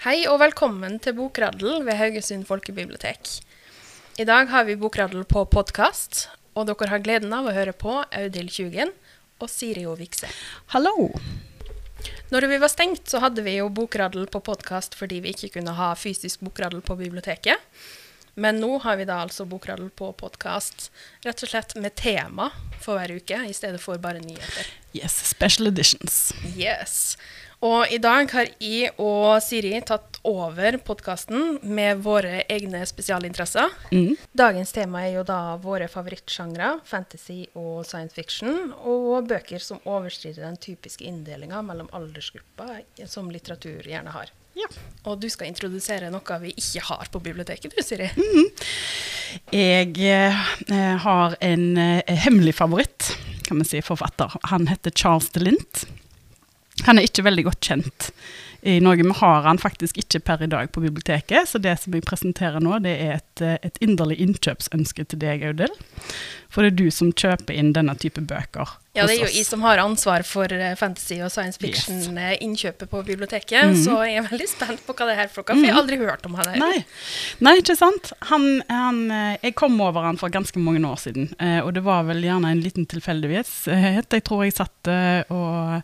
[0.00, 3.34] Hei og velkommen til Bokraddel ved Haugesund folkebibliotek.
[4.16, 6.22] I dag har vi Bokraddel på podkast,
[6.56, 8.94] og dere har gleden av å høre på Audhild Tjugen
[9.44, 9.92] og Siri O.
[10.00, 10.30] Vikse.
[10.72, 11.10] Hallo!
[12.32, 15.76] Når vi var stengt, så hadde vi jo Bokraddel på podkast fordi vi ikke kunne
[15.76, 17.60] ha fysisk bokraddel på biblioteket.
[18.40, 20.88] Men nå har vi da altså Bokraddel på podkast,
[21.28, 22.48] rett og slett med tema
[22.80, 24.72] for hver uke, i stedet for bare nyheter.
[24.96, 26.32] Yes, special editions.
[26.56, 27.18] Yes.
[27.60, 33.68] Og i dag har jeg og Siri tatt over podkasten med våre egne spesialinteresser.
[33.92, 34.14] Mm.
[34.32, 40.46] Dagens tema er jo da våre favorittsjangre, fantasy og science fiction, og bøker som overskrider
[40.46, 44.32] den typiske inndelinga mellom aldersgrupper som litteratur gjerne har.
[44.56, 44.72] Ja.
[45.04, 48.08] Og du skal introdusere noe vi ikke har på biblioteket, du, Siri.
[49.52, 50.44] Jeg eh,
[51.04, 53.12] har en eh, hemmelig favoritt,
[53.44, 54.32] kan vi si, forfatter.
[54.48, 55.84] Han heter Charles DeLint.
[56.86, 58.10] Han er ikke veldig godt kjent
[58.62, 59.04] i Norge.
[59.04, 62.60] Vi har han faktisk ikke per i dag på biblioteket, så det som jeg presenterer
[62.60, 65.76] nå, det er et, eh, et inderlig innkjøpsønske til deg, Audhild.
[66.50, 69.46] For det er du som kjøper inn denne type bøker Ja, det er jo jeg
[69.46, 73.76] som har ansvar for eh, fantasy og science fiction-innkjøpet på biblioteket, Mhm.
[73.84, 75.96] så jeg er veldig spent på hva det er for noe, for jeg har aldri
[76.00, 76.58] hørt om han her.
[76.58, 76.84] Nei.
[77.40, 78.12] Nei, ikke sant.
[78.32, 81.84] Han, han, eh, jeg kom over han for ganske mange år siden, eh, og det
[81.86, 83.46] var vel gjerne en liten tilfeldighet.
[83.68, 85.82] Eh, Jeg tror jeg satt eh, og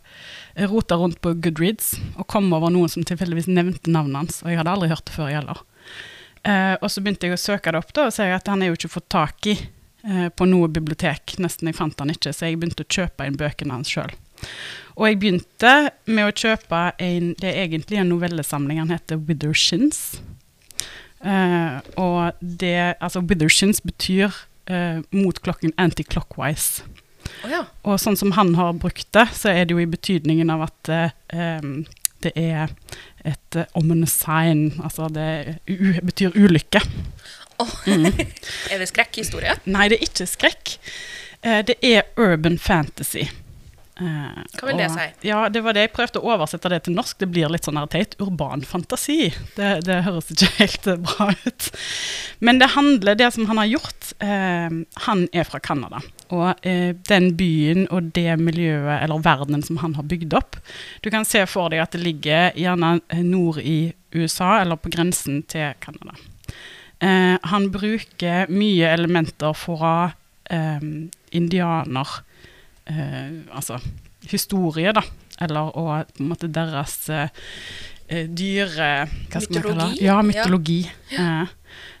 [0.69, 4.57] rota rundt på Goodreads og kom over noen som tilfeldigvis nevnte navnet hans, og jeg
[4.57, 5.63] hadde aldri hørt det før heller.
[6.43, 8.67] Eh, og så begynte jeg å søke det opp, da, og ser at han er
[8.67, 9.65] jo ikke fått tak i eh,
[10.03, 11.33] på noe bibliotek.
[11.41, 14.13] Nesten jeg fant han ikke, så jeg begynte å kjøpe inn bøkene hans sjøl.
[14.97, 15.73] Og jeg begynte
[16.09, 18.79] med å kjøpe en Det er egentlig en novellesamling.
[18.81, 20.19] Han heter Wither Shins.
[21.21, 24.33] Eh, og det Altså, Wither Shins betyr
[24.71, 26.83] uh, mot klokken anti-clockwise.
[27.43, 27.63] Oh, ja.
[27.83, 30.91] Og sånn som han har brukt det, så er det jo i betydningen av at
[31.33, 31.71] uh,
[32.25, 32.73] det er
[33.27, 34.71] et uh, ominous sign.
[34.83, 36.83] Altså det betyr ulykke.
[38.71, 39.57] Er det skrekkhistorie?
[39.65, 40.77] Nei, det er ikke skrekk.
[41.41, 43.27] Eh, det er urban fantasy.
[43.97, 45.05] Eh, Hva vil det si?
[45.25, 47.17] Ja, det var det jeg prøvde å oversette det til norsk.
[47.21, 48.13] Det blir litt sånn teit.
[48.21, 49.31] Urban fantasi.
[49.57, 51.69] Det, det høres ikke helt eh, bra ut.
[52.45, 54.77] Men det handler, det som han har gjort eh,
[55.07, 56.03] Han er fra Canada.
[56.29, 60.57] Og eh, den byen og det miljøet, eller verdenen som han har bygd opp
[60.99, 65.41] Du kan se for deg at det ligger gjerne nord i USA, eller på grensen
[65.49, 66.13] til Canada.
[66.99, 69.91] Eh, han bruker mye elementer fra
[70.49, 70.81] eh,
[71.37, 72.07] indianer
[72.89, 73.77] eh, Altså
[74.27, 75.03] historie, da.
[75.39, 77.29] Eller og på en måte deres eh,
[78.33, 79.07] dyre?
[79.29, 80.01] Mytologi?
[80.01, 80.21] Ja, Ja.
[80.25, 80.79] mytologi.
[81.11, 81.45] Eh,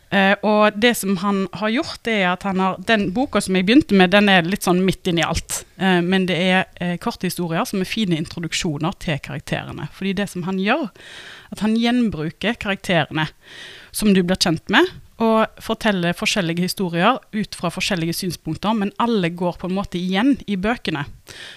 [0.09, 3.65] eh, og det som han har gjort, er at han har Den boka som jeg
[3.67, 5.63] begynte med, den er litt sånn midt inni alt.
[5.77, 9.89] Men det er eh, korte historier som er fine introduksjoner til karakterene.
[9.93, 10.89] Fordi det som han gjør,
[11.51, 13.27] at han gjenbruker karakterene
[13.97, 14.85] som du blir kjent med,
[15.17, 20.35] og forteller forskjellige historier ut fra forskjellige synspunkter, men alle går på en måte igjen
[20.45, 21.07] i bøkene.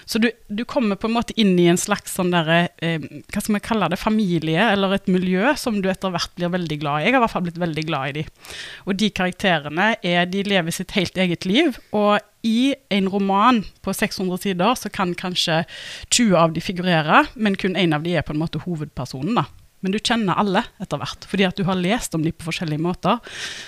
[0.09, 3.43] Så du, du kommer på en måte inn i en slags sånn derre eh, Hva
[3.43, 4.01] skal vi kalle det?
[4.01, 7.05] Familie, eller et miljø som du etter hvert blir veldig glad i.
[7.05, 8.25] Jeg har i hvert fall blitt veldig glad i de.
[8.87, 11.77] Og de karakterene er, de lever sitt helt eget liv.
[11.93, 15.59] og i en roman på 600 sider så kan kanskje
[16.09, 19.37] 20 av de figurere, men kun én av de er på en måte hovedpersonen.
[19.37, 19.45] da.
[19.81, 22.81] Men du kjenner alle etter hvert, fordi at du har lest om dem på forskjellige
[22.81, 23.19] måter.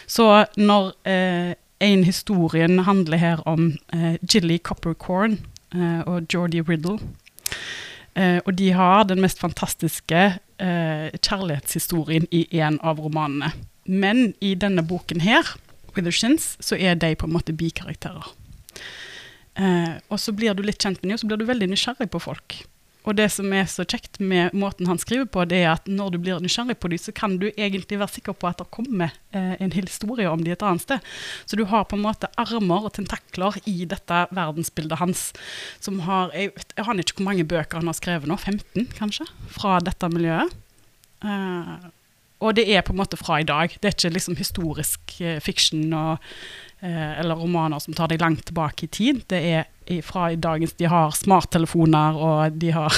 [0.07, 0.27] Så
[0.59, 1.53] når eh,
[1.83, 5.39] en historien handler her om eh, Gilly Coppercorn
[5.73, 6.99] eh, og Geordie Riddle,
[8.15, 10.23] eh, og de har den mest fantastiske
[10.61, 13.51] eh, kjærlighetshistorien i en av romanene.
[13.85, 15.55] Men i denne boken her,
[15.93, 18.31] Withershins, så er de på en måte bikarakterer.
[19.59, 22.09] Eh, og så blir du litt kjent med dem, og så blir du veldig nysgjerrig
[22.13, 22.63] på folk.
[23.03, 26.13] Og det som er så kjekt med måten han skriver på, det er at når
[26.13, 29.11] du blir nysgjerrig på dem, så kan du egentlig være sikker på at det kommer
[29.35, 31.09] eh, en historie om dem et annet sted.
[31.45, 35.31] Så du har på en måte armer og tentakler i dette verdensbildet hans,
[35.83, 38.87] som har Jeg, vet, jeg aner ikke hvor mange bøker han har skrevet nå, 15
[38.97, 40.55] kanskje, fra dette miljøet.
[41.23, 41.75] Eh,
[42.43, 43.75] og det er på en måte fra i dag.
[43.79, 46.31] Det er ikke liksom historisk eh, fiksjon og,
[46.83, 49.21] eller romaner som tar deg langt tilbake i tid.
[49.31, 52.93] Det er fra i dagens De har smarttelefoner, og de har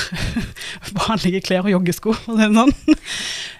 [0.99, 2.13] vanlige klær og joggesko.
[2.31, 2.73] Og sånn.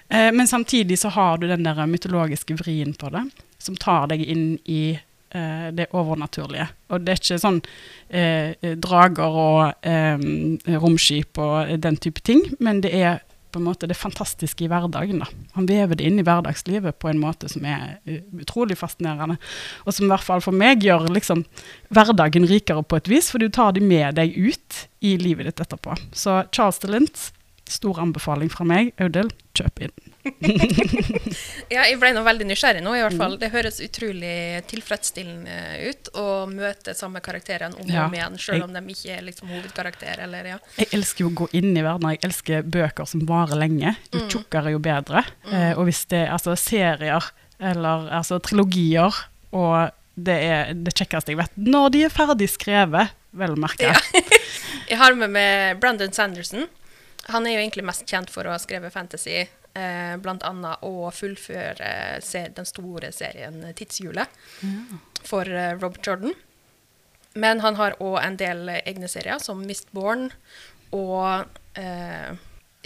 [0.08, 3.26] eh, men samtidig så har du den der mytologiske vrien på det,
[3.58, 6.68] som tar deg inn i eh, det overnaturlige.
[6.90, 7.62] Og det er ikke sånn
[8.08, 13.22] eh, drager og eh, romskip og den type ting, men det er
[13.56, 15.22] på en måte det fantastiske i hverdagen.
[15.24, 15.30] da.
[15.56, 19.38] Han vever det inn i hverdagslivet på en måte som er uh, utrolig fascinerende.
[19.86, 21.46] Og som i hvert fall for meg gjør liksom
[21.88, 25.64] hverdagen rikere på et vis, for du tar de med deg ut i livet ditt
[25.64, 25.96] etterpå.
[26.12, 27.30] Så Charles DeLint,
[27.68, 28.92] Stor anbefaling fra meg.
[29.02, 29.94] Audhild, kjøp inn.
[31.70, 33.20] Ja, jeg ble nå veldig nysgjerrig nå, i hvert Mm.
[33.22, 33.34] fall.
[33.40, 35.56] Det høres utrolig tilfredsstillende
[35.90, 39.16] ut å møte samme karakterene om og Ja, om igjen, selv jeg- om de ikke
[39.18, 40.58] er liksom hovedkarakter, eller ja.
[40.78, 42.10] Jeg elsker jo å gå inn i verden.
[42.10, 43.96] Jeg elsker bøker som varer lenge.
[44.12, 44.28] Jo Mm.
[44.30, 45.24] tjukkere, jo bedre.
[45.52, 47.22] Eh, og hvis det er altså, serier
[47.60, 49.12] eller altså, trilogier,
[49.52, 53.80] og det er det kjekkeste jeg vet Når de er ferdig skrevet, vel å merke.
[53.82, 53.94] Ja.
[54.88, 56.68] Jeg har med meg Brandon Sanderson.
[57.32, 59.40] Han er jo egentlig mest kjent for å ha skrevet fantasy,
[59.74, 62.20] eh, annet å fullføre
[62.54, 64.28] den store serien Tidshjulet
[65.26, 66.34] for eh, Robert Jordan.
[67.36, 70.30] Men han har òg en del egne serier, som Mistborn,
[70.96, 72.30] og eh,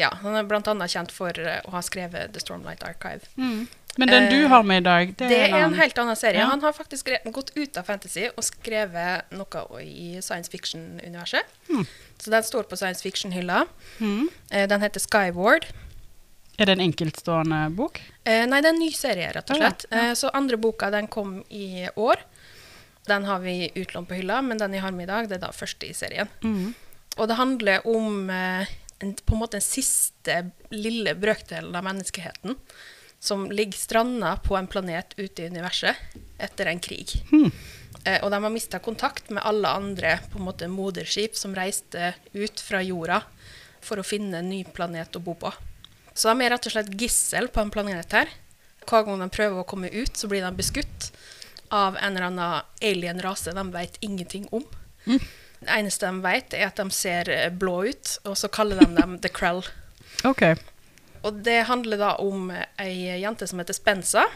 [0.01, 3.29] ja, han er annet kjent for eh, å ha skrevet The Stormlight Archive.
[3.37, 3.67] Mm.
[3.99, 5.79] Men den du Eh, har med i dag, det, Det er en annen.
[5.81, 6.41] helt annen serie.
[6.41, 6.47] Ja.
[6.47, 11.43] Han har faktisk gått ut av fantasy og skrevet noe i science fiction-universet.
[11.69, 11.87] Mm.
[12.19, 13.67] Så den står på science fiction-hylla.
[13.99, 14.29] Mm.
[14.51, 15.67] Den heter Skyward.
[16.59, 18.01] Er det en enkeltstående bok?
[18.25, 19.87] Eh, nei, det er en ny serie, rett og Ja, ja, slett.
[19.93, 22.21] Eh, så andre boka den kom i år.
[23.09, 25.47] Den har vi utlånt på hylla, men den jeg har med i dag, det er
[25.47, 26.29] da første i serien.
[26.45, 26.75] Mm.
[27.17, 28.67] Og det handler om eh,
[29.01, 32.57] en, på en måte den siste lille brøkdelen av menneskeheten
[33.21, 35.97] som ligger stranda på en planet ute i universet
[36.41, 37.13] etter en krig.
[37.31, 37.51] Hmm.
[38.05, 42.15] Eh, og de har mista kontakt med alle andre på en måte moderskip som reiste
[42.33, 43.21] ut fra jorda
[43.85, 45.53] for å finne en ny planet å bo på.
[46.15, 48.33] Så de er rett og slett gissel på en planet her.
[48.89, 51.11] Hver gang de prøver å komme ut, så blir de beskutt
[51.71, 54.65] av en eller annen alien-rase de vet ingenting om.
[55.61, 58.89] Det eneste de vet, er at de ser eh, blå ut, og så kaller de
[58.97, 59.63] dem The Krell.
[60.25, 60.43] OK.
[61.23, 62.51] Og det handler da om
[62.81, 64.27] ei jente som heter Spensa,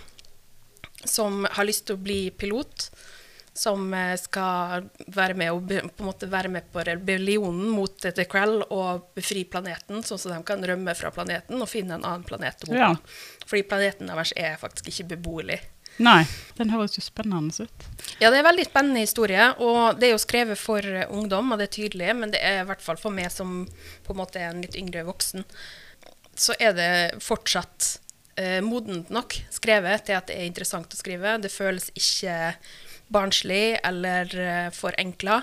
[1.04, 2.88] som har lyst til å bli pilot.
[3.54, 8.24] Som eh, skal være med, og på en måte være med på rebellionen mot The
[8.26, 12.26] Krell og befri planeten, sånn at de kan rømme fra planeten og finne en annen
[12.26, 12.80] planet å bo på.
[12.80, 12.90] Ja.
[13.46, 15.60] Fordi planeten deres er faktisk ikke beboelig.
[16.02, 16.24] Nei,
[16.58, 17.86] den høres jo spennende ut.
[18.18, 21.54] Ja, det er en veldig spennende historie, og det er jo skrevet for eh, ungdom,
[21.54, 23.60] og det er tydelig, men det er i hvert fall for meg som
[24.02, 25.46] på en måte er en litt yngre voksen,
[26.40, 26.92] så er det
[27.24, 27.90] fortsatt
[28.40, 31.36] eh, modent nok skrevet til at det er interessant å skrive.
[31.42, 32.54] Det føles ikke
[33.14, 35.40] barnslig eller eh, forenkla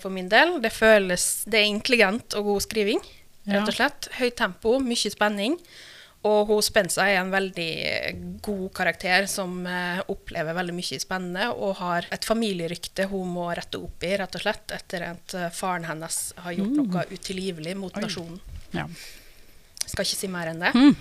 [0.00, 0.58] for min del.
[0.62, 3.02] Det føles Det er intelligent og god skriving,
[3.48, 4.12] rett og slett.
[4.18, 5.58] Høyt tempo, mye spenning.
[6.22, 11.48] Og hun Spensa er en veldig eh, god karakter som eh, opplever veldig mye spennende
[11.50, 15.48] og har et familierykte hun må rette opp i, rett og slett, etter at eh,
[15.54, 18.04] faren hennes har gjort noe utilgivelig mot Oi.
[18.06, 18.38] nasjonen.
[18.70, 18.86] Ja.
[19.92, 20.70] Skal ikke si mer enn det.
[20.72, 20.94] Mm.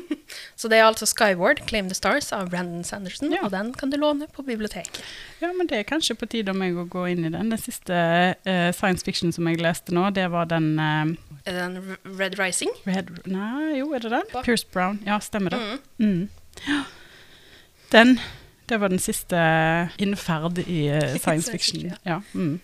[0.58, 3.42] Så det er altså Skyward, Claim the Stars av Brandon Sanderson, Ja.
[3.44, 5.00] og den kan du låne på biblioteket.
[5.40, 7.52] ja, men det er kanskje på tide om jeg å gå inn i den.
[7.52, 11.12] Den siste uh, science fiction som jeg leste nå, det var den uh,
[11.44, 12.72] Er det den Red Rising?
[12.88, 14.26] Red Nei, jo, er det den?
[14.32, 14.42] Hva?
[14.44, 14.98] Pierce Brown.
[15.06, 15.60] Ja, stemmer det.
[15.98, 16.08] Mm.
[16.08, 16.28] Mm.
[16.68, 16.82] Ja.
[17.88, 18.18] Den,
[18.68, 19.38] det var den siste
[19.96, 21.94] innferd i uh, science fiction.
[22.04, 22.18] Ja.
[22.34, 22.58] Mm.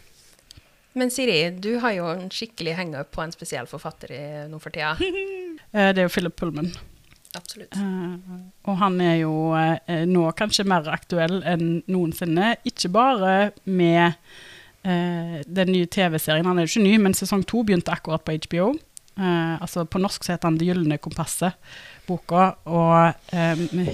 [0.92, 4.20] Men Siri, du har jo en skikkelig hang-up på en spesiell forfatter i,
[4.52, 4.92] nå for tida.
[5.74, 6.70] Eh, det er jo Philip Pullman.
[7.34, 7.74] Absolutt.
[7.74, 8.14] Uh,
[8.70, 12.54] og han er jo uh, nå kanskje mer aktuell enn noensinne.
[12.68, 13.34] Ikke bare
[13.66, 14.14] med
[14.86, 18.38] uh, den nye TV-serien, han er jo ikke ny, men sesong to begynte akkurat på
[18.46, 18.74] HBO.
[19.14, 21.54] Altså På norsk så heter han Det gylne kompasset,
[22.08, 23.12] boka, og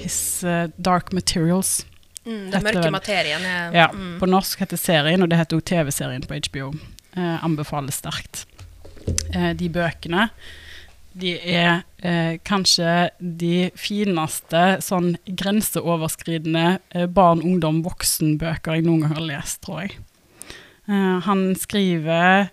[0.00, 0.40] His
[0.80, 1.82] Dark Materials.
[2.24, 4.14] Mm, den mørke materien er Ja, mm.
[4.16, 6.70] På norsk heter serien, og det heter jo TV-serien på HBO.
[7.44, 8.46] Anbefales sterkt.
[9.60, 10.30] De bøkene
[11.20, 19.18] de er eh, kanskje de fineste sånn grenseoverskridende eh, barn, ungdom, voksenbøker jeg noen gang
[19.18, 19.98] har lest, tror jeg.
[20.90, 22.50] Eh, han skriver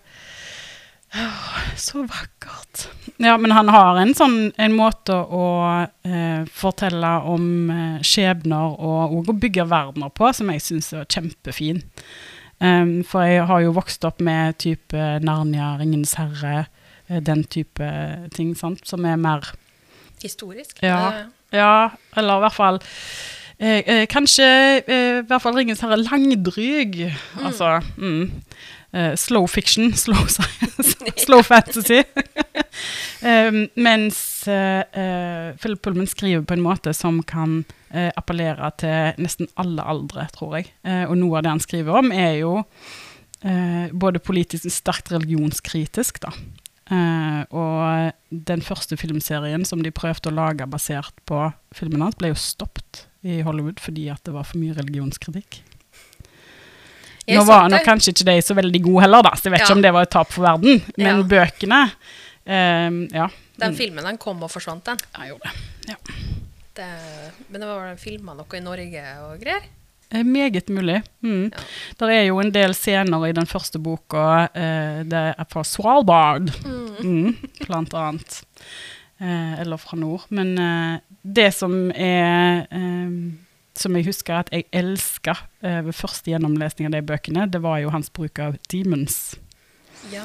[1.76, 2.88] så vakkert.
[3.16, 5.46] Ja, men han har en sånn en måte å
[6.04, 11.08] eh, fortelle om eh, skjebner og, og å bygge verdener på som jeg syns er
[11.08, 11.82] kjempefin.
[12.58, 16.64] Um, for jeg har jo vokst opp med type Narnia, Ringenes herre,
[17.08, 17.88] den type
[18.34, 19.52] ting, sant, som er mer
[20.22, 20.80] Historisk.
[20.82, 21.00] Ja.
[21.12, 22.78] Eh, Ja, eller i hvert fall
[23.58, 24.44] eh, eh, Kanskje
[24.84, 26.98] eh, i hvert fall ringes herre langdryg.
[27.40, 28.26] Altså mm,
[28.92, 32.02] eh, slow fiction, slow science, slow fantasy.
[33.88, 39.48] mens eh, eh, Philip Pullman skriver på en måte som kan eh, appellere til nesten
[39.56, 40.72] alle aldre, tror jeg.
[40.84, 42.54] Eh, og noe av det han skriver om, er jo
[43.42, 46.34] eh, både politisk sterkt religionskritisk, da.
[46.90, 48.12] Eh, og
[48.48, 51.42] den første filmserien som de prøvde å lage basert på
[51.76, 55.60] filmen hans, ble jo stoppet i Hollywood fordi at det var for mye religionskritikk.
[57.28, 59.66] Nå var nå kanskje ikke de så veldig gode heller, da, så jeg vet Ja.
[59.66, 60.80] ikke om det var et tap for verden.
[60.96, 61.22] Men Ja.
[61.22, 61.80] bøkene
[62.46, 63.28] eh, Ja.
[63.58, 64.96] Den filmen den kom og forsvant, den.
[65.18, 65.90] Jeg gjorde det.
[65.90, 65.96] Ja.
[66.78, 66.86] Det,
[67.50, 69.62] men det var filma noe i Norge og greier.
[70.10, 71.02] Eh, Meget mulig.
[71.20, 71.50] Mm.
[71.52, 71.64] Ja.
[72.00, 74.48] Der er jo en del scener i den første boka.
[74.54, 76.48] Eh, det er fra Svalbard,
[77.04, 77.36] mm.
[77.66, 78.42] blant annet.
[79.20, 80.24] Eh, eller fra nord.
[80.30, 83.10] Men eh, det som er eh,
[83.78, 87.78] Som jeg husker at jeg elska eh, ved første gjennomlesning av de bøkene, det var
[87.78, 89.36] jo hans bruk av demons.
[90.10, 90.24] Ja.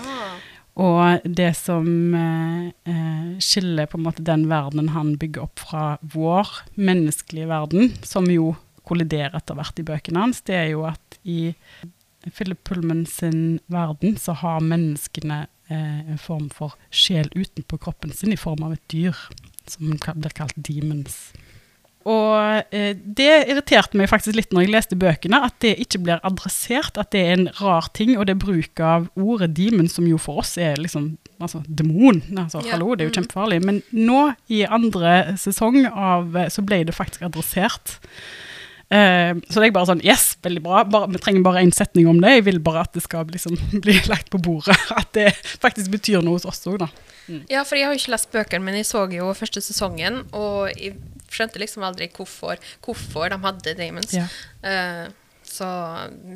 [0.74, 1.86] Og det som
[2.18, 8.26] eh, skiller på en måte den verdenen han bygger opp fra vår menneskelige verden, som
[8.26, 8.56] jo
[8.88, 11.56] kolliderer etter hvert i bøkene hans, det er jo at i
[12.32, 18.36] Philip Pullman sin verden så har menneskene eh, en form for sjel utenpå kroppen sin
[18.36, 19.18] i form av et dyr,
[19.68, 21.34] som blir kalt demons.
[22.04, 26.24] Og eh, det irriterte meg faktisk litt når jeg leste bøkene, at det ikke blir
[26.28, 30.20] adressert, at det er en rar ting, og det bruk av ordet demon, som jo
[30.20, 32.20] for oss er liksom altså demon.
[32.36, 33.20] Altså, Ja, hallo, det er jo mm.
[33.22, 33.62] kjempefarlig.
[33.64, 37.98] Men nå, i andre sesong av, så ble det faktisk adressert.
[38.94, 40.84] Eh, så det er bare sånn, yes, veldig bra.
[40.94, 42.36] Bare, vi trenger bare en setning om det.
[42.38, 44.78] Jeg vil bare at det skal liksom, bli lagt på bordet.
[45.00, 45.32] At det
[45.64, 46.90] faktisk betyr noe hos oss òg, da.
[47.50, 50.70] ja, for jeg har jo ikke lest bøkene, men jeg så jo første sesongen, og
[50.78, 50.94] jeg
[51.34, 54.14] skjønte liksom aldri hvorfor, hvorfor de hadde Damons.
[54.14, 54.28] Ja.
[54.62, 55.08] Eh,
[55.54, 55.68] så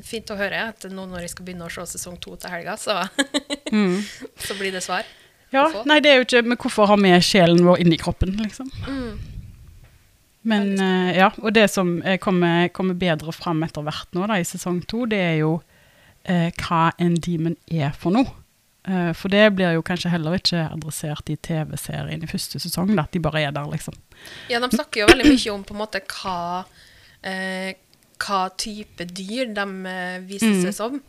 [0.05, 2.75] fint å høre at nå når jeg skal begynne å se sesong to til helga,
[2.81, 2.99] så,
[3.73, 3.99] Mm.
[4.39, 5.03] så blir det svar.
[5.51, 8.67] Ja, nei, det er jo ikke Men hvorfor har vi sjelen vår inni kroppen, liksom?
[8.87, 9.36] Mm.
[10.47, 14.37] Men eh, ja, og det som eh, kommer, kommer bedre fram etter hvert nå da,
[14.39, 18.29] i sesong to, det er jo uh, hva en demon er for noe.
[18.87, 23.03] Uh, for det blir jo kanskje heller ikke adressert i TV-serien i første sesong, da,
[23.03, 23.97] at de bare er der, liksom.
[24.47, 26.63] Ja, de snakker jo veldig mye om på en måte hva,
[28.23, 29.65] hva type dyr de
[30.29, 30.61] viser Mm.
[30.63, 31.01] seg som.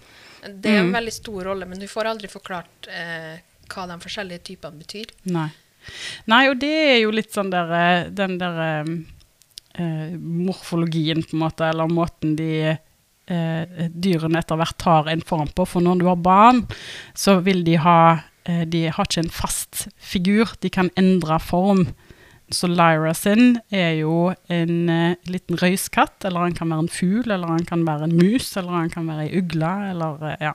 [0.42, 0.97] Det er en Mm.
[0.99, 2.88] veldig stor rolle, men du får aldri forklart
[3.71, 5.14] hva de forskjellige typene betyr.
[5.30, 5.49] Nei.
[6.26, 8.85] Nei, og det er jo litt sånn der Den der
[9.79, 12.53] eh, morfologien, på en måte, eller måten de
[13.29, 15.67] eh, dyrene etter hvert tar en form på.
[15.69, 16.65] For når du har barn,
[17.15, 18.01] så vil de ha
[18.45, 20.55] eh, De har ikke en fast figur.
[20.63, 21.89] De kan endre form.
[22.51, 27.29] Så Lyra sin er jo en eh, liten røyskatt, eller han kan være en fugl,
[27.29, 30.55] eller han kan være en mus, eller han kan være ei ugle, eller eh, ja.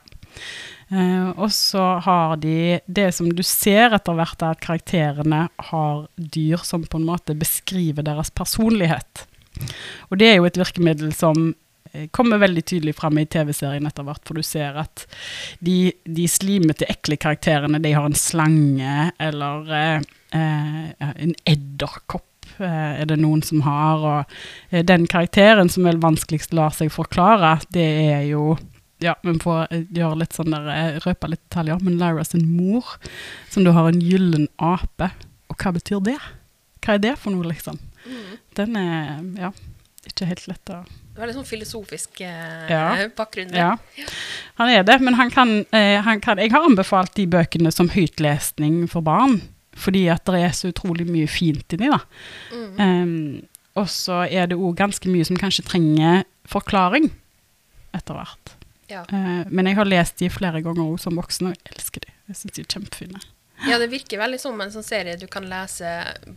[0.93, 6.05] Eh, og så har de det som du ser etter hvert, er at karakterene har
[6.17, 9.25] dyr som på en måte beskriver deres personlighet.
[10.11, 11.53] Og det er jo et virkemiddel som
[11.93, 15.05] eh, kommer veldig tydelig frem i TV-serien etter hvert, for du ser at
[15.65, 19.97] de, de slimete, ekle karakterene, de har en slange eller eh,
[20.37, 22.29] eh, en edderkopp.
[22.59, 24.37] eh, Er det noen som har, og
[24.69, 28.53] eh, den karakteren som vel vanskeligst lar seg forklare, det er jo
[29.03, 32.45] ja, men får eh, gjøre litt sånn der, eh, røpe litt detaljer, men Lyra sin
[32.55, 32.95] mor,
[33.51, 35.11] som du har en gyllen ape,
[35.51, 36.17] og hva betyr det?
[36.83, 37.79] Hva er det for noe, liksom?
[38.57, 39.53] Den er, ja,
[40.09, 40.83] ikke helt lett å
[41.13, 42.87] Veldig sånn filosofisk eh, Ja.
[43.15, 43.51] bakgrunn.
[43.53, 43.59] der.
[43.59, 44.05] Ja,
[44.57, 47.91] han er det, men han kan, eh, han kan Jeg har anbefalt de bøkene som
[47.93, 49.41] høytlesning for barn,
[49.77, 51.99] fordi at det er så utrolig mye fint inni, da.
[52.51, 52.79] Mm.
[52.81, 57.11] Um, og så er det òg ganske mye som kanskje trenger forklaring
[57.93, 58.53] etter hvert.
[58.89, 59.03] Ja.
[59.11, 62.11] Uh, men jeg har lest de flere ganger også som voksen, og jeg elsker de.
[62.29, 63.21] Jeg syns de er kjempefine.
[63.67, 65.87] ja, det virker veldig som en sånn serie du kan lese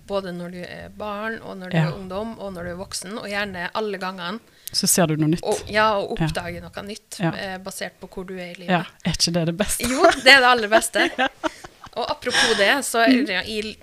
[0.07, 1.87] både når du er barn, og når du Ja.
[1.89, 4.39] er ungdom, og når du er voksen, og gjerne alle gangene.
[4.73, 5.43] Så ser du noe nytt.
[5.43, 6.27] Og, ja, og Ja.
[6.61, 7.31] noe nytt, Ja.
[7.35, 8.71] eh, basert på hvor du er i livet.
[8.71, 9.83] Ja, er ikke det det beste?
[9.89, 11.11] Jo, det er det aller beste.
[11.97, 13.77] Og apropos det, så jeg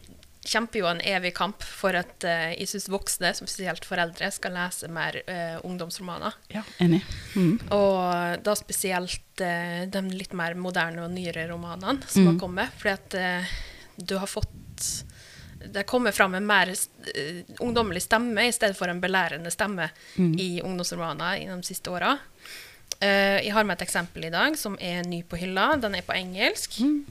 [0.45, 4.89] kjemper jo en evig kamp for at uh, jeg syns voksne, spesielt foreldre, skal lese
[4.91, 6.33] mer uh, ungdomsromaner.
[6.51, 6.99] Ja, enig.
[7.35, 7.59] Mm.
[7.71, 12.39] Og da spesielt uh, de litt mer moderne og nyere romanene som har Mm.
[12.43, 12.69] kommet.
[12.77, 13.45] Fordi at eh,
[13.97, 15.03] du har fått
[15.63, 20.33] Det kommer fram en mer eh, ungdommelig stemme i stedet for en belærende stemme Mm.
[20.39, 22.17] i ungdomsromaner i de siste åra.
[22.99, 25.75] Eh, jeg har med et eksempel i dag som er ny på hylla.
[25.79, 26.81] Den er på engelsk.
[26.81, 27.05] Mm.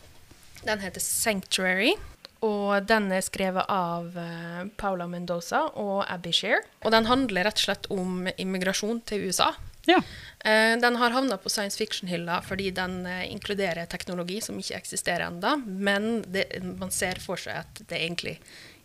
[0.66, 1.96] Den heter 'Sanctuary'.
[2.42, 6.64] Og den er skrevet av eh, Paula Mendoza og Abby Shear.
[6.82, 9.52] Og den handler rett og slett om immigrasjon til USA.
[9.86, 10.00] Ja.
[10.42, 15.28] Eh, den har havna på science fiction-hylla fordi den eh, inkluderer teknologi som ikke eksisterer
[15.28, 16.48] ennå, men det,
[16.82, 18.36] man ser for seg at det egentlig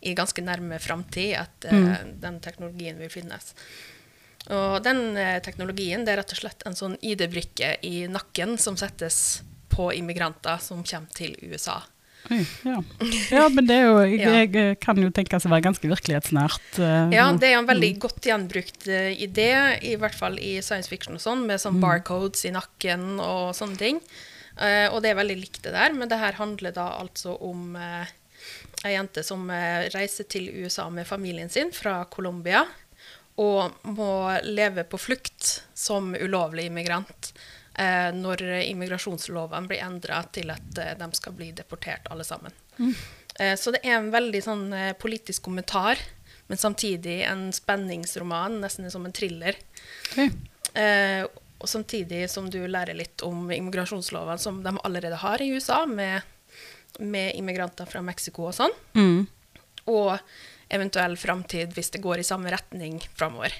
[0.05, 2.17] i ganske nærme framtid at mm.
[2.21, 3.55] den teknologien vil finnes.
[4.53, 9.41] Og den teknologien det er rett og slett en sånn ID-brikke i nakken som settes
[9.73, 11.81] på immigranter som kommer til USA.
[12.29, 12.81] Ja.
[13.31, 16.69] ja, men det er jo Jeg, jeg eh, kan jo tenkes å være ganske virkelighetsnært.
[16.79, 19.49] Uh, Ja, det er en veldig godt gjenbrukt uh, idé,
[19.85, 23.79] i hvert fall i science fiction og sånn, med sånn barcodes i nakken og sånne
[23.79, 24.01] ting.
[24.57, 27.77] Uh, og det er veldig likt det der, men det her handler da altså om
[27.77, 28.07] uh,
[28.85, 29.47] ei jente som
[29.93, 32.65] reiser til USA med familien sin fra Colombia,
[33.37, 34.11] og må
[34.45, 37.31] leve på flukt som ulovlig immigrant
[37.77, 42.51] eh, når immigrasjonslovene blir endra til at eh, de skal bli deportert alle sammen.
[43.39, 45.99] Eh, så det er en veldig sånn eh, politisk kommentar,
[46.47, 49.57] men samtidig en spenningsroman, nesten som en thriller.
[50.11, 50.31] Okay.
[50.73, 51.23] Eh,
[51.57, 56.21] og samtidig som du lærer litt om immigrasjonslovene som de allerede har i USA, med,
[56.99, 59.25] med immigranter fra Mexico og sånn, Mm.
[59.87, 60.19] og
[60.69, 63.53] eventuell framtid hvis det går i samme retning framover.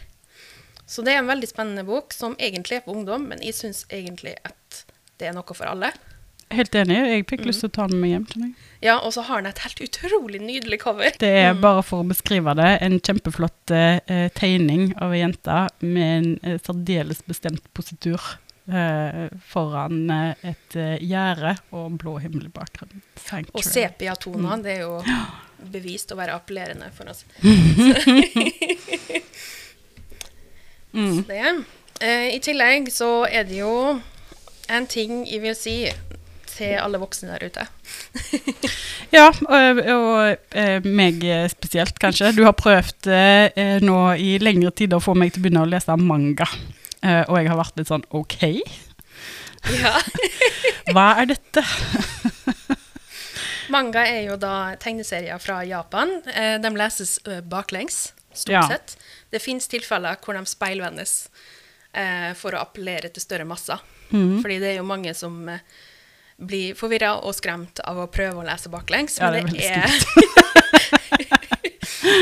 [0.87, 3.83] Så det er en veldig spennende bok som egentlig er for ungdom, men jeg syns
[3.91, 4.85] egentlig at
[5.19, 5.89] det er noe for alle.
[6.49, 6.95] Helt enig.
[6.95, 7.47] Jeg fikk Mm.
[7.49, 8.53] lyst til å ta den med hjem til meg.
[8.81, 11.11] Ja, og så har den et helt utrolig nydelig cover.
[11.19, 11.59] Det er Mm.
[11.61, 16.57] bare for å beskrive det, en kjempeflott eh, tegning av ei jente med en eh,
[16.63, 18.21] særdeles bestemt positur
[18.71, 23.01] eh, foran eh, et eh, gjerde og blå himmel i bakgrunnen.
[23.03, 23.63] Og Sanctuary.
[23.67, 25.03] sepia-toner, det er jo
[25.71, 27.25] bevist å være appellerende for oss.
[30.97, 31.23] Mm.
[31.29, 31.55] Det.
[32.01, 33.73] Eh, I tillegg så er det jo
[34.67, 35.77] en ting jeg vil si
[36.57, 37.67] til alle voksne der ute.
[39.13, 41.21] Ja, og, og eh, meg
[41.53, 42.33] spesielt, kanskje.
[42.35, 45.63] Du har prøvd eh, eh, nå i lengre tid å få meg til å begynne
[45.63, 46.47] å lese manga.
[46.99, 48.41] Eh, og jeg har vært litt sånn OK,
[49.77, 49.93] Ja.
[50.95, 51.63] hva er dette?
[53.71, 56.17] Manga er jo da tegneserier fra Japan.
[56.35, 58.61] Eh, de leses baklengs, stort Ja.
[58.69, 58.97] sett.
[59.31, 61.29] Det fins tilfeller hvor de speilvendes
[61.93, 63.79] eh, for å appellere til større masser.
[64.11, 64.37] Mm.
[64.41, 65.59] Fordi det er jo mange som eh,
[66.37, 69.17] blir forvirra og skremt av å prøve å lese baklengs.
[69.19, 69.87] Ja, men det er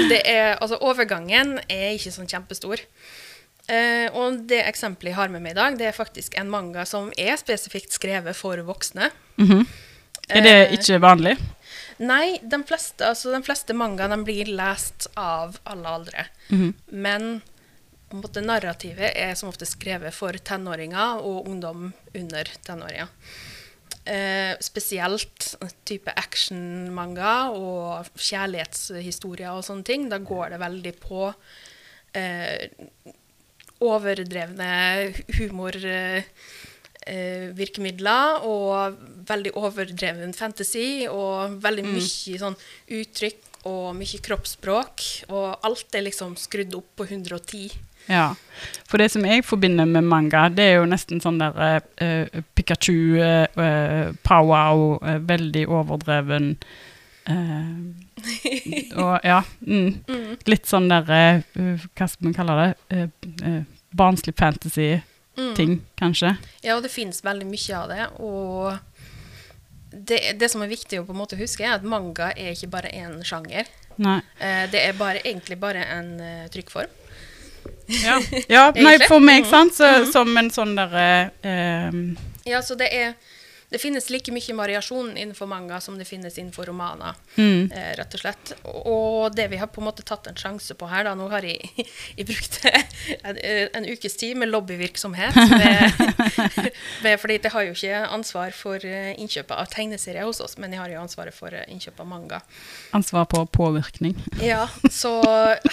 [0.09, 2.81] det er Altså, overgangen er ikke sånn kjempestor.
[3.65, 6.83] Eh, og det eksempelet jeg har med meg i dag, det er faktisk en manga
[6.85, 9.09] som er spesifikt skrevet for voksne.
[9.41, 9.65] Mhm.
[10.29, 11.37] Er det Eh, ikke vanlig?
[12.03, 16.25] Nei, de fleste, altså, de fleste manga de blir lest av alle aldre.
[16.49, 16.73] Mhm.
[16.91, 17.41] Men
[18.09, 23.07] på en måte, narrativet er som ofte skrevet for tenåringer og ungdom under tenåringer.
[24.05, 25.55] Eh, spesielt
[25.89, 30.09] type actionmanga og kjærlighetshistorier og sånne ting.
[30.09, 31.33] Da går det veldig på
[32.13, 32.69] eh,
[33.81, 34.69] overdrevne
[35.39, 35.75] humor.
[35.75, 36.23] eh,
[37.55, 38.95] virkemidler og
[39.29, 42.55] veldig overdreven fantasy og veldig mye sånn
[42.97, 45.03] uttrykk og mye kroppsspråk.
[45.33, 47.75] Og alt er liksom skrudd opp på 110.
[48.09, 48.35] Ja.
[48.85, 52.43] For det som jeg forbinder med manga, det er jo nesten sånn der eh, eh,
[52.55, 56.51] Pikachu, eh, eh, powwow, eh, veldig overdreven
[57.25, 57.71] eh,
[59.01, 59.41] Og ja.
[59.65, 61.41] Mm, litt sånn der eh,
[61.97, 62.69] Hva skal man kalle det?
[62.93, 63.07] Eh,
[63.49, 63.63] eh,
[65.35, 66.37] barnslig fantasy-ting, kanskje.
[66.63, 68.07] Ja, og det fins veldig mye av det.
[68.19, 68.77] Og
[69.91, 72.69] det, det som er viktig å på en måte huske, er at manga er ikke
[72.73, 73.65] bare én sjanger.
[73.97, 74.17] Nei.
[74.39, 76.91] Eh, det er bare, egentlig bare en eh, trykkform.
[77.87, 78.19] Ja,
[78.49, 79.49] ja nei, for meg, Mhm.
[79.49, 81.91] sant, så, som en sånn derre eh,
[82.45, 83.13] Ja, så det er
[83.75, 88.15] Det finnes like mye variasjon innenfor manga som det finnes innenfor romaner, mm, eh, rett
[88.15, 88.53] og slett.
[88.63, 91.43] Og det vi har på en måte tatt en sjanse på her, da Nå har
[91.47, 91.69] jeg,
[92.17, 93.37] jeg brukt en,
[93.75, 95.35] en ukes tid med lobbyvirksomhet.
[95.35, 95.99] Ved,
[97.05, 100.73] ved, fordi jeg har jo ikke ansvar for innkjøpet innkjøp av tegneserier hos oss, men
[100.73, 102.41] jeg har jo ansvaret for eh, innkjøp av manga.
[102.91, 104.15] ansvar på påvirkning.
[104.45, 105.21] Ja, så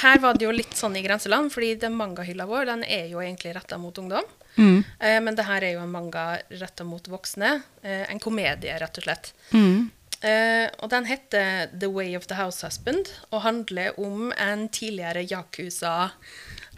[0.00, 3.20] her var det jo litt sånn i grenseland, fordi den mangahylla vår den er jo
[3.20, 4.24] egentlig retta mot ungdom.
[4.56, 7.62] Mm, Eh, men det her er jo en manga retta mot voksne.
[7.82, 9.32] Eh, en komedie, rett og slett.
[9.52, 9.90] mm,
[10.22, 15.24] Eh, og den heter The Way of the House Husband og handler om en tidligere
[15.26, 16.10] Yakuza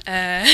[0.07, 0.49] eh,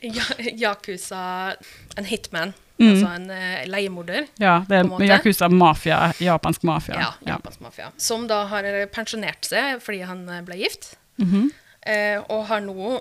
[0.60, 1.56] Yakuza
[1.96, 2.52] En hitman.
[2.80, 2.88] Mm.
[2.90, 4.26] Altså en uh, leiemorder.
[4.40, 6.94] ja, det er Yakuza mafia, japansk mafia.
[7.00, 7.90] Ja, japansk mafia.
[7.96, 10.94] Som da har pensjonert seg fordi han eh, ble gift.
[11.20, 11.50] Mhm.
[11.82, 12.94] Eh, og har nå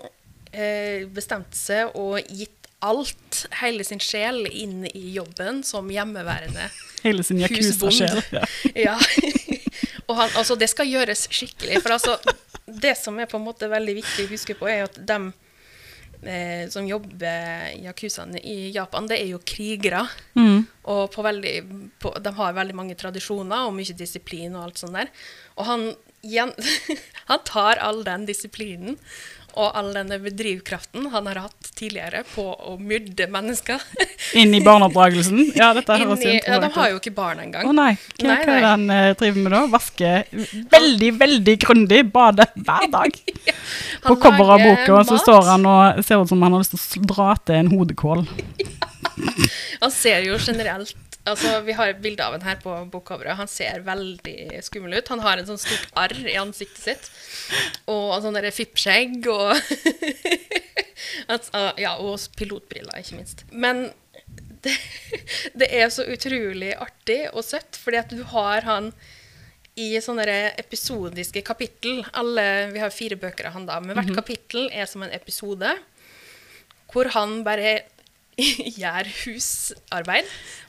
[0.51, 6.69] eh, bestemt seg og gitt alt, hele sin sjel, inn i jobben som hjemmeværende
[7.05, 8.21] Hele sin Yakuza-sjel.
[8.35, 8.45] Ja.
[8.75, 8.95] Ja.
[10.07, 11.79] og han, altså, det skal gjøres skikkelig.
[11.83, 12.17] For altså,
[12.67, 15.17] det som er på en måte veldig viktig å huske på, er at de
[16.27, 20.03] eh, som jobber yakuzaene i Japan, det er jo krigere.
[20.35, 20.67] Mm.
[20.91, 21.55] Og på veldig,
[22.03, 25.11] på, de har veldig mange tradisjoner og mye disiplin og alt sånt der.
[25.55, 25.89] Og han,
[27.31, 28.99] han tar all den disiplinen
[29.55, 33.81] og all denne drivkraften han har hatt tidligere på å myrde mennesker.
[34.39, 35.53] Inn i barneoppdragelsen.
[35.57, 37.71] Ja, dette høres jo ja, de har jo ikke barn Å engang.
[37.75, 39.63] nei, hva, Nei, hva er det han uh, driver med da?
[39.73, 40.13] Vaske
[40.75, 43.19] veldig, veldig grundig, bade hver dag.
[44.05, 46.63] På Han coveret av lager boka så står han og ser ut som han har
[46.63, 48.25] lyst til å dra til en hodekål.
[49.81, 53.37] Han ser jo generelt Altså, Vi har et bilde av han her på bokcoveret.
[53.39, 55.11] Han ser veldig skummel ut.
[55.13, 57.09] Han har en sånn stort arr i ansiktet sitt.
[57.89, 59.53] Og sånn derre fippskjegg og
[61.29, 63.45] uh, Ja, og pilotbriller, ikke minst.
[63.51, 63.89] Men
[64.65, 64.75] det,
[65.57, 68.91] det er så utrolig artig og søtt, fordi at du har han
[69.79, 70.25] i sånne
[70.59, 72.03] episodiske kapittel.
[72.19, 75.77] Alle, vi har fire bøker av han da, men hvert kapittel er som en episode
[76.89, 77.83] hvor han bare
[78.79, 80.27] gjør husarbeid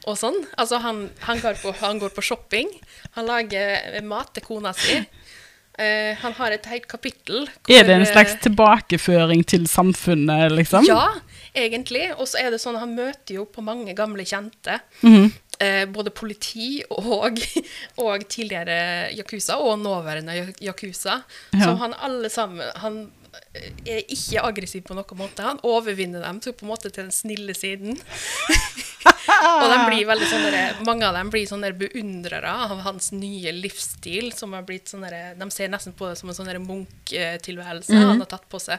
[0.09, 0.39] og sånn.
[0.61, 2.71] Altså, han, han, går på, han går på shopping.
[3.19, 5.01] Han lager mat til kona si.
[5.81, 10.85] Uh, han har et helt kapittel Er det en slags tilbakeføring til samfunnet, liksom?
[10.85, 11.07] Ja,
[11.57, 12.11] egentlig.
[12.19, 14.81] Og så er det sånn han møter jo på mange gamle kjente.
[15.05, 15.31] Mhm.
[15.61, 17.37] Eh, både politi og,
[18.01, 21.19] og tidligere Yakuza, og nåværende ya- Yakuza.
[21.53, 21.65] Ja.
[21.67, 22.97] Som han alle sammen Han
[23.87, 25.45] er ikke aggressiv på noen måte.
[25.47, 27.99] Han overvinner dem til på en måte til den snille siden.
[29.61, 34.33] og de blir veldig sånne, mange av dem blir sånne beundrere av hans nye livsstil.
[34.37, 38.09] som har blitt sånne, De ser nesten på det som en sånn munktilværelse mm -hmm.
[38.09, 38.79] han har tatt på seg.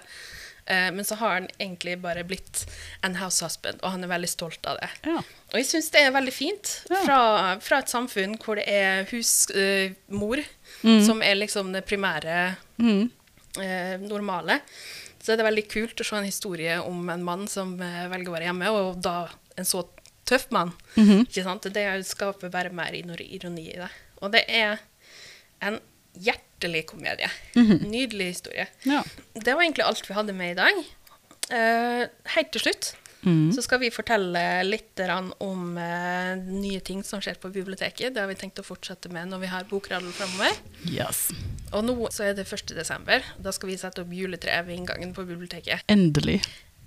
[0.65, 2.65] Eh, men så har han egentlig bare blitt
[3.01, 4.89] en house husband, og han er veldig stolt av det.
[5.05, 5.17] Ja.
[5.51, 6.67] Og jeg syns det er veldig fint
[7.05, 10.43] fra, fra et samfunn hvor det er husmor
[10.83, 11.05] Mm.
[11.05, 13.11] som er liksom det primære Mhm.
[13.59, 14.59] Eh, normale.
[15.21, 18.31] Så er det veldig kult å se en historie om en mann som eh, velger
[18.31, 19.15] å være hjemme, og da
[19.59, 19.83] en så
[20.25, 20.71] tøff mann.
[20.95, 21.25] Mhm.
[21.27, 21.67] Ikke sant?
[21.73, 23.91] Det skaper bare mer ironi i det.
[24.21, 24.79] Og det er
[25.61, 25.79] en
[26.17, 27.29] hjertelig komedie.
[27.55, 27.85] Mhm.
[27.91, 28.67] Nydelig historie.
[28.87, 29.03] Ja.
[29.33, 30.83] Det var egentlig alt vi hadde med i dag.
[31.51, 33.51] Eh, helt til slutt Mhm.
[33.53, 34.99] så skal vi fortelle litt
[35.39, 38.13] om eh, nye ting som skjer på biblioteket.
[38.15, 40.57] Det har vi tenkt å fortsette med når vi har bokradel framover.
[40.89, 41.29] Yes.
[41.71, 42.73] Og nå så er det 1.
[42.75, 43.21] desember.
[43.37, 45.85] Da skal vi sette opp juletreet ved inngangen på biblioteket.
[45.87, 46.41] Endelig.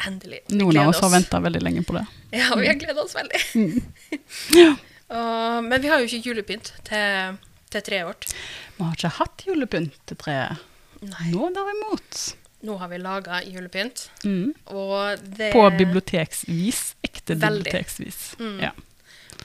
[0.04, 0.40] Endelig.
[0.50, 2.06] Noen av oss har venta veldig lenge på det.
[2.40, 3.40] Ja, vi har gleda oss veldig.
[4.58, 4.74] Ja.
[5.14, 7.36] Og- men vi har jo ikke julepynt til,
[7.70, 8.26] til treet vårt.
[8.78, 10.58] Vi har ikke hatt julepynt til treet.
[11.04, 11.28] Nei.
[11.30, 12.22] Nå derimot.
[12.64, 14.54] Nå har vi laga julepynt, Mm.
[15.36, 16.94] det På biblioteksvis.
[17.04, 17.64] Ekte Veldig.
[17.64, 18.34] biblioteksvis.
[18.40, 18.58] Mm.
[18.64, 18.70] Ja.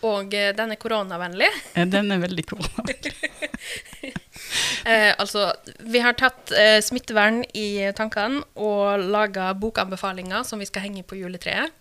[0.07, 1.49] Og eh, den er koronavennlig.
[1.75, 3.13] Eh, Den er veldig koronavennlig.
[4.85, 10.85] Eh, altså, vi har tatt eh, smittevern i tankene og laga bokanbefalinger som vi skal
[10.87, 11.73] henge på juletreet.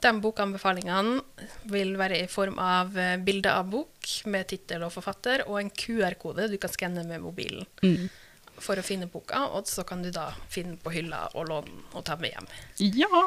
[0.00, 1.20] De bokanbefalingene
[1.68, 5.70] vil være i form av eh, bilde av bok med tittel og forfatter, og en
[5.70, 8.08] QR-kode du kan skanne med mobilen Mm.
[8.60, 11.70] For å finne boka, og så kan du da finne den på hylla og låne
[11.70, 12.50] den og ta med hjem.
[13.00, 13.24] Ja!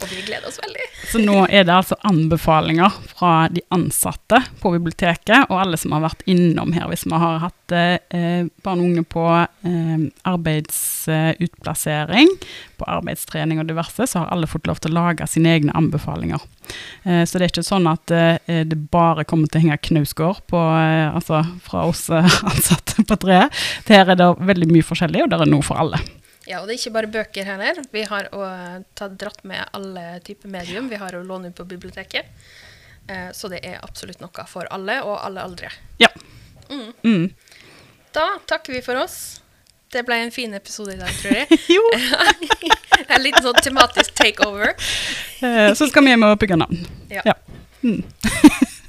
[0.00, 0.84] Og vi gleder oss veldig.
[1.10, 6.04] Så nå er det altså anbefalinger fra de ansatte på biblioteket, og alle som har
[6.06, 6.88] vært innom her.
[6.88, 12.28] Hvis vi har hatt eh, barn og unge på eh, arbeidsutplassering,
[12.80, 16.40] på arbeidstrening og diverse, så har alle fått lov til å lage sine egne anbefalinger.
[17.04, 20.40] Eh, så det er ikke sånn at eh, det bare kommer til å henge knausgård
[20.56, 23.52] eh, altså fra oss eh, ansatte på treet.
[23.90, 26.00] Her er det veldig mye forskjellig, og det er noe for alle.
[26.50, 27.78] Ja, og det er ikke bare bøker heller.
[27.94, 30.88] Vi har også tatt dratt med alle typer medium.
[30.90, 32.26] Vi har å låne ut på biblioteket.
[33.06, 35.70] Eh, så det er absolutt noe for alle, og alle aldre.
[36.02, 36.10] Ja.
[36.70, 36.90] Mm.
[37.06, 37.28] Mm.
[38.14, 39.38] Da takker vi for oss.
[39.90, 41.60] Det ble en fin episode i dag, tror jeg.
[41.76, 41.82] Jo.
[43.14, 44.74] en liten sånn tematisk takeover.
[45.42, 46.82] Eh, Så skal vi hjem og bygge navn.
[47.10, 47.24] Ja.
[47.30, 47.38] Ja.
[47.82, 48.02] Mm.